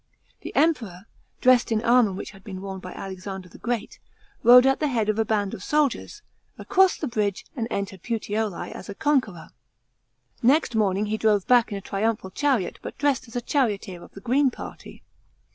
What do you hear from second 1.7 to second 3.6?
in armour which had been worn by Alexander the